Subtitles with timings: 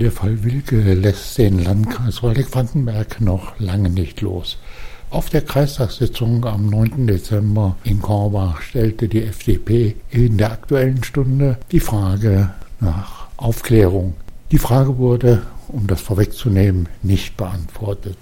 [0.00, 4.56] Der Fall Wilke lässt den Landkreis Waldeck-Frankenberg noch lange nicht los.
[5.10, 7.06] Auf der Kreistagssitzung am 9.
[7.06, 12.48] Dezember in Korbach stellte die FDP in der Aktuellen Stunde die Frage
[12.80, 14.14] nach Aufklärung.
[14.50, 18.16] Die Frage wurde, um das vorwegzunehmen, nicht beantwortet.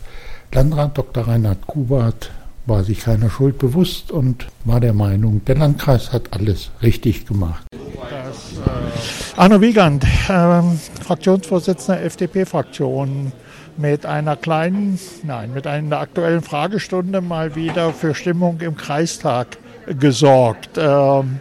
[0.50, 1.28] Landrat Dr.
[1.28, 2.32] Reinhard Kubert
[2.68, 7.64] war sich keiner Schuld bewusst und war der Meinung, der Landkreis hat alles richtig gemacht.
[7.72, 10.62] Äh Arno Wiegand, äh,
[11.04, 13.32] Fraktionsvorsitzender FDP-Fraktion,
[13.78, 20.70] mit einer kleinen, nein, mit einer aktuellen Fragestunde mal wieder für Stimmung im Kreistag gesorgt.
[20.76, 21.40] Ähm,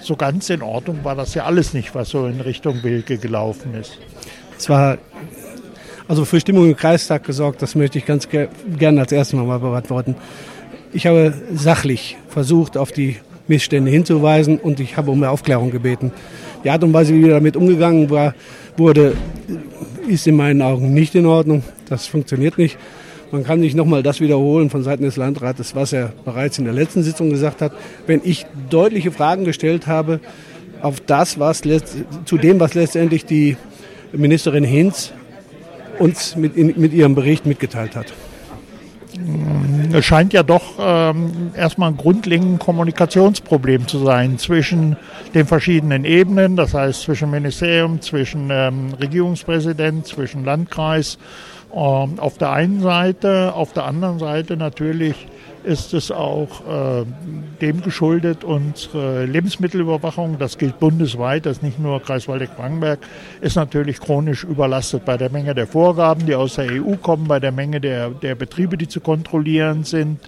[0.00, 3.74] so ganz in Ordnung war das ja alles nicht, was so in Richtung Wilke gelaufen
[3.74, 3.98] ist.
[4.56, 4.98] Es war
[6.06, 9.58] also für Stimmung im Kreistag gesorgt, das möchte ich ganz ger gerne als erstes Mal
[9.58, 10.14] beantworten.
[10.94, 13.16] Ich habe sachlich versucht, auf die
[13.48, 16.12] Missstände hinzuweisen und ich habe um Aufklärung gebeten.
[16.62, 18.34] Die Art und Weise, wie damit umgegangen war,
[18.76, 19.16] wurde,
[20.08, 21.64] ist in meinen Augen nicht in Ordnung.
[21.88, 22.78] Das funktioniert nicht.
[23.32, 26.74] Man kann nicht nochmal das wiederholen von Seiten des Landrates, was er bereits in der
[26.74, 27.72] letzten Sitzung gesagt hat.
[28.06, 30.20] Wenn ich deutliche Fragen gestellt habe
[30.80, 31.62] auf das, was
[32.24, 33.56] zu dem, was letztendlich die
[34.12, 35.12] Ministerin Hinz
[35.98, 38.12] uns mit, in, mit ihrem Bericht mitgeteilt hat.
[39.94, 44.96] Es scheint ja doch ähm, erstmal ein grundlegendes Kommunikationsproblem zu sein zwischen
[45.34, 51.16] den verschiedenen Ebenen, das heißt zwischen Ministerium, zwischen ähm, Regierungspräsident, zwischen Landkreis
[51.72, 55.28] ähm, auf der einen Seite, auf der anderen Seite natürlich
[55.64, 57.04] ist es auch äh,
[57.60, 62.98] dem geschuldet, unsere Lebensmittelüberwachung, das gilt bundesweit, das ist nicht nur Kreis Waldeck-Frankenberg,
[63.40, 67.40] ist natürlich chronisch überlastet bei der Menge der Vorgaben, die aus der EU kommen, bei
[67.40, 70.20] der Menge der, der Betriebe, die zu kontrollieren sind.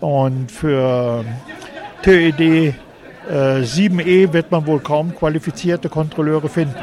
[0.00, 1.24] Und für
[2.02, 2.72] TED äh,
[3.28, 6.74] 7e wird man wohl kaum qualifizierte Kontrolleure finden.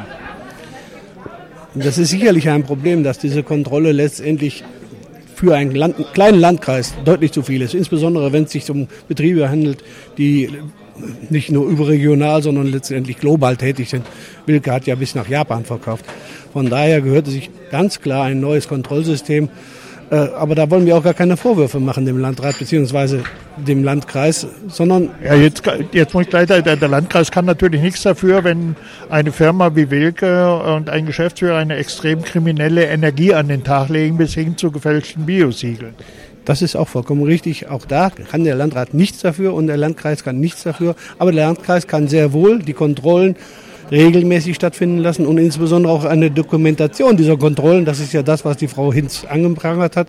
[1.76, 4.64] Das ist sicherlich ein Problem, dass diese Kontrolle letztendlich
[5.36, 7.74] für einen Land, kleinen Landkreis deutlich zu viel ist.
[7.74, 9.84] Insbesondere wenn es sich um Betriebe handelt,
[10.18, 10.50] die
[11.30, 14.06] nicht nur überregional, sondern letztendlich global tätig sind.
[14.46, 16.06] Wilke hat ja bis nach Japan verkauft.
[16.52, 19.50] Von daher gehörte sich ganz klar ein neues Kontrollsystem
[20.16, 23.20] aber da wollen wir auch gar keine Vorwürfe machen dem Landrat bzw.
[23.58, 25.10] dem Landkreis, sondern.
[25.24, 28.76] Ja, jetzt, jetzt muss ich gleich, der, der Landkreis kann natürlich nichts dafür, wenn
[29.10, 34.18] eine Firma wie Wilke und ein Geschäftsführer eine extrem kriminelle Energie an den Tag legen,
[34.18, 35.96] bis hin zu gefälschten Biosiegeln.
[36.46, 37.70] Das ist auch vollkommen richtig.
[37.70, 40.96] Auch da kann der Landrat nichts dafür und der Landkreis kann nichts dafür.
[41.18, 43.36] Aber der Landkreis kann sehr wohl die Kontrollen
[43.94, 48.58] regelmäßig stattfinden lassen und insbesondere auch eine Dokumentation dieser Kontrollen, das ist ja das, was
[48.58, 50.08] die Frau Hinz angeprangert hat,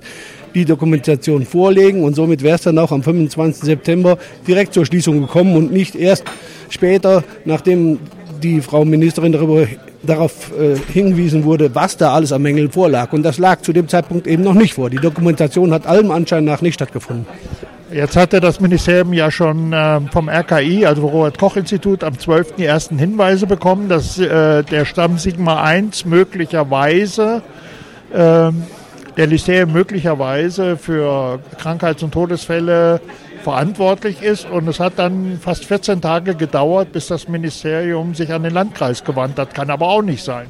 [0.55, 3.63] die Dokumentation vorlegen und somit wäre es dann auch am 25.
[3.63, 4.17] September
[4.49, 6.25] direkt zur Schließung gekommen und nicht erst
[6.71, 7.99] später, nachdem
[8.43, 9.67] die Frau Ministerin darüber,
[10.03, 13.13] darauf äh, hingewiesen wurde, was da alles an Mängeln vorlag.
[13.13, 14.91] Und das lag zu dem Zeitpunkt eben noch nicht vor.
[14.91, 17.27] Die Dokumentation hat allem Anschein nach nicht stattgefunden.
[17.95, 22.57] Jetzt hatte das Ministerium ja schon äh, vom RKI, also Robert Koch Institut, am 12.
[22.57, 27.41] die ersten Hinweise bekommen, dass äh, der Stamm Sigma 1 möglicherweise,
[28.13, 33.01] äh, der Lyceum möglicherweise für Krankheits- und Todesfälle
[33.45, 34.51] verantwortlich ist.
[34.51, 39.05] Und es hat dann fast 14 Tage gedauert, bis das Ministerium sich an den Landkreis
[39.05, 39.55] gewandt hat.
[39.55, 40.47] Kann aber auch nicht sein.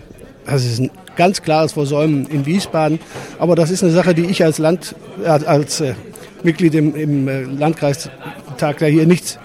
[0.46, 3.00] Das ist ein ganz klares Versäumen in Wiesbaden.
[3.38, 5.92] Aber das ist eine Sache, die ich als Land, äh, als äh,
[6.44, 9.38] Mitglied im, im äh, Landkreistag da hier nichts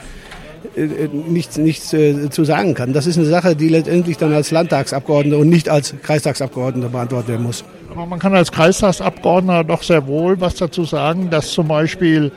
[0.76, 2.94] äh, nichts, nichts äh, zu sagen kann.
[2.94, 7.44] Das ist eine Sache, die letztendlich dann als Landtagsabgeordneter und nicht als Kreistagsabgeordneter beantwortet werden
[7.44, 7.64] muss.
[7.90, 12.32] Aber man kann als Kreistagsabgeordneter doch sehr wohl was dazu sagen, dass zum Beispiel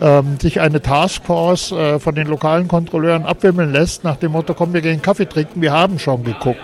[0.00, 4.74] ähm, sich eine Taskforce äh, von den lokalen Kontrolleuren abwimmeln lässt, nach dem Motto, komm,
[4.74, 6.60] wir gehen Kaffee trinken, wir haben schon geguckt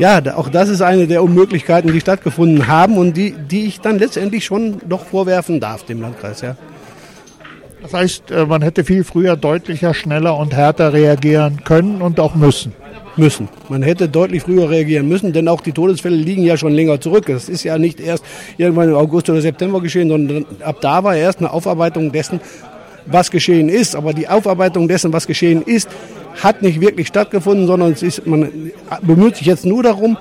[0.00, 3.98] ja, auch das ist eine der Unmöglichkeiten, die stattgefunden haben und die, die ich dann
[3.98, 6.40] letztendlich schon doch vorwerfen darf dem Landkreis.
[6.40, 6.56] Ja.
[7.82, 12.34] Das heißt, äh, man hätte viel früher deutlicher, schneller und härter reagieren können und auch
[12.34, 12.72] müssen.
[13.16, 13.50] Müssen.
[13.68, 17.26] Man hätte deutlich früher reagieren müssen, denn auch die Todesfälle liegen ja schon länger zurück.
[17.26, 18.24] Das ist ja nicht erst
[18.56, 22.40] irgendwann im August oder September geschehen, sondern ab da war erst eine Aufarbeitung dessen,
[23.04, 23.94] was geschehen ist.
[23.94, 25.90] Aber die Aufarbeitung dessen, was geschehen ist,
[26.42, 28.72] hat nicht wirklich stattgefunden, sondern es ist, man
[29.02, 30.16] bemüht sich jetzt nur darum,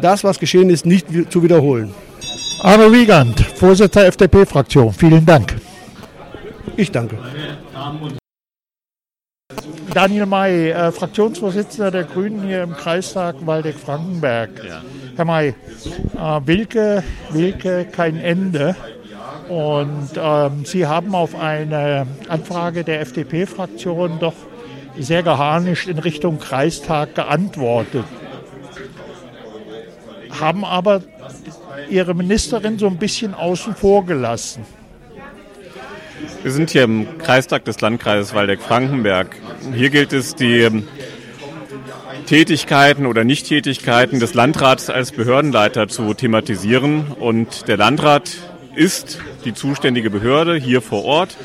[0.00, 1.92] das, was geschehen ist, nicht zu wiederholen.
[2.60, 5.56] Arno Wiegand, Vorsitzender FDP-Fraktion, vielen Dank.
[6.76, 7.18] Ich danke.
[9.94, 14.50] Daniel May, äh, Fraktionsvorsitzender der Grünen hier im Kreistag Waldeck-Frankenberg.
[14.62, 14.82] Ja.
[15.16, 18.76] Herr May, äh, Wilke, Wilke, kein Ende.
[19.48, 24.34] Und ähm, Sie haben auf eine Anfrage der FDP-Fraktion doch
[24.98, 28.04] sehr geharnischt in Richtung Kreistag geantwortet.
[30.40, 31.02] haben aber
[31.88, 34.64] ihre Ministerin so ein bisschen außen vor gelassen.
[36.42, 39.36] Wir sind hier im Kreistag des Landkreises Waldeck-Frankenberg.
[39.74, 40.84] Hier gilt es, die
[42.26, 47.12] Tätigkeiten oder Nichttätigkeiten des Landrats als Behördenleiter zu thematisieren.
[47.18, 48.30] Und der Landrat
[48.74, 51.36] ist die zuständige Behörde hier vor Ort.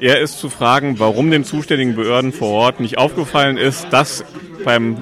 [0.00, 4.24] Er ist zu fragen, warum den zuständigen Behörden vor Ort nicht aufgefallen ist, dass
[4.64, 4.96] beim,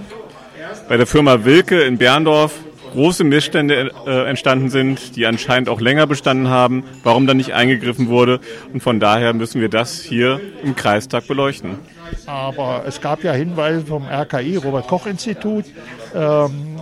[0.88, 2.52] bei der Firma Wilke in Berndorf
[2.92, 8.08] große Missstände äh, entstanden sind, die anscheinend auch länger bestanden haben, warum da nicht eingegriffen
[8.08, 8.40] wurde.
[8.72, 11.78] Und von daher müssen wir das hier im Kreistag beleuchten.
[12.26, 15.66] Aber es gab ja Hinweise vom RKI, Robert Koch Institut.
[16.14, 16.80] Ähm,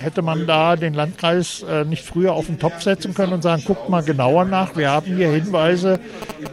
[0.00, 3.62] hätte man da den Landkreis äh, nicht früher auf den Topf setzen können und sagen,
[3.66, 4.76] guckt mal genauer nach.
[4.76, 6.00] Wir haben hier Hinweise,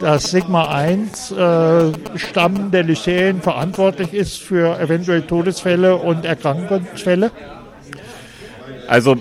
[0.00, 7.30] dass Sigma 1 äh, Stamm der Lycäen verantwortlich ist für eventuell Todesfälle und Erkrankungsfälle.
[8.88, 9.16] Also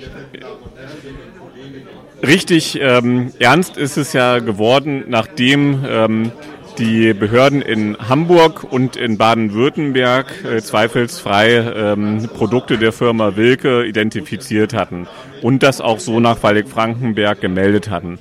[2.26, 6.32] richtig ähm, ernst ist es ja geworden, nachdem ähm,
[6.78, 14.74] die Behörden in Hamburg und in Baden-Württemberg äh, zweifelsfrei ähm, Produkte der Firma Wilke identifiziert
[14.74, 15.08] hatten
[15.42, 18.20] und das auch so nach Waldeck-Frankenberg gemeldet hatten.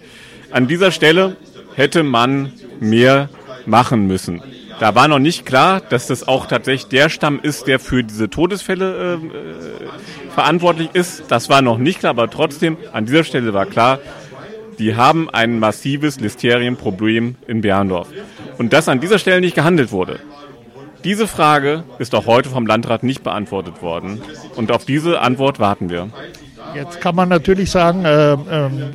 [0.51, 1.37] An dieser Stelle
[1.75, 3.29] hätte man mehr
[3.67, 4.43] machen müssen.
[4.81, 8.29] Da war noch nicht klar, dass das auch tatsächlich der Stamm ist, der für diese
[8.29, 11.25] Todesfälle äh, äh, verantwortlich ist.
[11.29, 14.01] Das war noch nicht klar, aber trotzdem, an dieser Stelle war klar,
[14.79, 18.09] die haben ein massives Listerienproblem in Berndorf.
[18.59, 20.21] Und dass an dieser Stelle nicht gehandelt wurde.
[21.05, 24.23] Diese Frage ist auch heute vom Landrat nicht beantwortet worden.
[24.56, 26.09] Und auf diese Antwort warten wir.
[26.75, 28.39] Jetzt kann man natürlich sagen, äh, äh,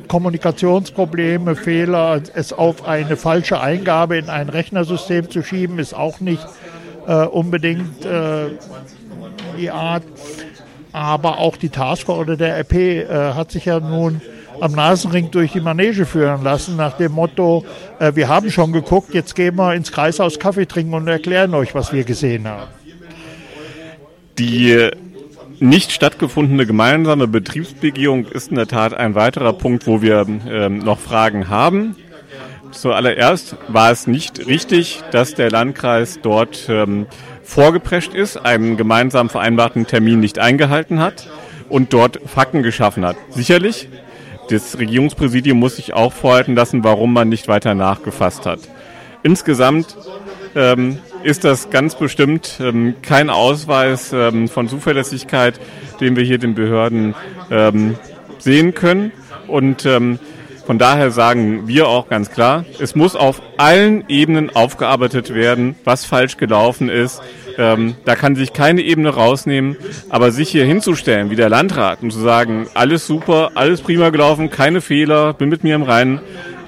[0.08, 6.44] Kommunikationsprobleme, Fehler, es auf eine falsche Eingabe in ein Rechnersystem zu schieben, ist auch nicht
[7.06, 8.48] äh, unbedingt äh,
[9.56, 10.02] die Art.
[10.92, 14.20] Aber auch die Taskforce oder der RP äh, hat sich ja nun
[14.60, 17.64] am Nasenring durch die Manege führen lassen, nach dem Motto,
[17.98, 21.74] äh, wir haben schon geguckt, jetzt gehen wir ins Kreishaus Kaffee trinken und erklären euch,
[21.74, 22.70] was wir gesehen haben.
[24.38, 24.90] Die
[25.58, 30.98] nicht stattgefundene gemeinsame Betriebsbegehung ist in der Tat ein weiterer Punkt, wo wir ähm, noch
[30.98, 31.96] Fragen haben.
[32.70, 37.06] Zuallererst war es nicht richtig, dass der Landkreis dort ähm,
[37.42, 41.28] vorgeprescht ist, einen gemeinsam vereinbarten Termin nicht eingehalten hat
[41.68, 43.16] und dort Fakten geschaffen hat.
[43.30, 43.88] Sicherlich
[44.50, 48.60] das Regierungspräsidium muss sich auch vorhalten lassen, warum man nicht weiter nachgefasst hat.
[49.22, 49.96] Insgesamt
[50.56, 55.60] ähm, ist das ganz bestimmt ähm, kein Ausweis ähm, von Zuverlässigkeit,
[56.00, 57.14] den wir hier den Behörden
[57.50, 57.96] ähm,
[58.38, 59.12] sehen können.
[59.46, 60.18] Und ähm,
[60.66, 66.04] von daher sagen wir auch ganz klar, es muss auf allen Ebenen aufgearbeitet werden, was
[66.04, 67.22] falsch gelaufen ist.
[67.58, 69.76] Ähm, da kann sich keine Ebene rausnehmen,
[70.08, 74.50] aber sich hier hinzustellen wie der Landrat und zu sagen, alles super, alles prima gelaufen,
[74.50, 76.20] keine Fehler, bin mit mir im Reinen,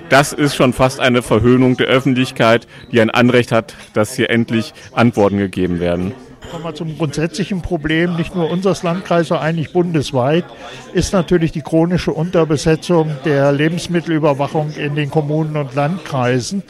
[0.08, 4.74] das ist schon fast eine Verhöhnung der Öffentlichkeit, die ein Anrecht hat, dass hier endlich
[4.92, 6.12] Antworten gegeben werden
[6.52, 10.44] kommen wir zum grundsätzlichen Problem, nicht nur unseres Landkreises, sondern eigentlich bundesweit,
[10.92, 16.62] ist natürlich die chronische Unterbesetzung der Lebensmittelüberwachung in den Kommunen und Landkreisen.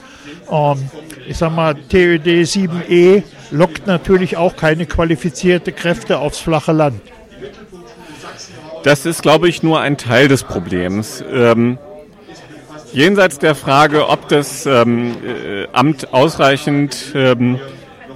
[0.48, 0.88] Ähm,
[1.26, 7.00] ich sage mal, TÖD 7e lockt natürlich auch keine qualifizierte Kräfte aufs flache Land.
[8.84, 11.24] Das ist, glaube ich, nur ein Teil des Problems.
[11.28, 11.76] Ähm,
[12.92, 17.58] jenseits der Frage, ob das ähm, äh, Amt ausreichend ähm,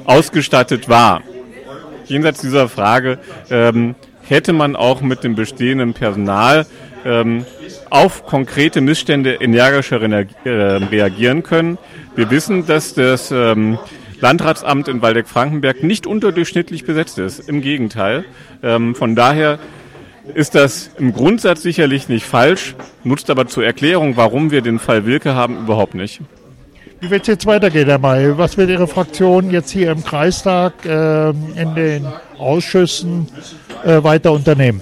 [0.05, 1.23] ausgestattet war,
[2.09, 3.19] jenseits dieser Frage
[3.51, 6.67] ähm, hätte man auch mit dem bestehenden Personal
[7.05, 7.45] ähm,
[7.91, 11.79] auf konkrete Missstände energischer äh, reagieren können.
[12.17, 13.79] Wir wissen, dass das ähm,
[14.21, 17.49] Landratsamt in Waldeck-Frankenberg nicht unterdurchschnittlich besetzt ist.
[17.49, 18.25] Im Gegenteil.
[18.63, 19.59] Ähm, von daher
[20.35, 25.07] ist das im Grundsatz sicherlich nicht falsch, nutzt aber zur Erklärung, warum wir den Fall
[25.07, 26.21] Wilke haben, überhaupt nicht.
[27.01, 28.39] Wie wird es jetzt weitergehen, Herr May?
[28.39, 32.07] Was wird Ihre Fraktion jetzt hier im Kreistag äh, in den
[32.39, 33.29] Ausschüssen
[33.85, 34.81] äh, weiter unternehmen?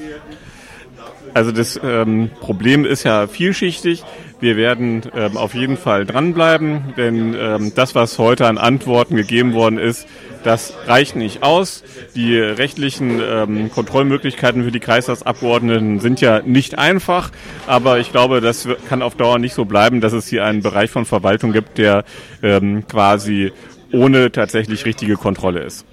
[1.34, 4.04] Also das ähm, Problem ist ja vielschichtig.
[4.44, 9.54] Wir werden ähm, auf jeden Fall dranbleiben, denn ähm, das, was heute an Antworten gegeben
[9.54, 10.06] worden ist,
[10.42, 11.82] das reicht nicht aus.
[12.14, 17.30] Die rechtlichen ähm, Kontrollmöglichkeiten für die Kreistagsabgeordneten sind ja nicht einfach,
[17.66, 20.90] aber ich glaube, das kann auf Dauer nicht so bleiben, dass es hier einen Bereich
[20.90, 22.04] von Verwaltung gibt, der
[22.42, 23.50] ähm, quasi
[23.92, 25.86] ohne tatsächlich richtige Kontrolle ist.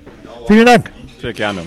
[0.48, 0.92] Vielen Dank.
[1.22, 1.62] Sehr gerne.